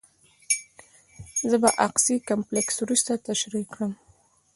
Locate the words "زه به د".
1.49-1.75